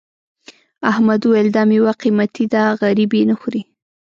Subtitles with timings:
[0.91, 3.61] احمد وویل دا میوه قيمتي ده غريب یې نه خوري.